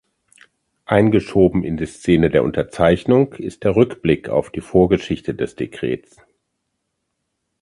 Eingeschoben 0.87 1.63
in 1.63 1.77
die 1.77 1.85
Szene 1.85 2.31
der 2.31 2.43
Unterzeichnung 2.43 3.33
ist 3.33 3.63
der 3.63 3.75
Rückblick 3.75 4.29
auf 4.29 4.49
die 4.49 4.61
Vorgeschichte 4.61 5.35
des 5.35 5.55
Dekrets. 5.55 6.17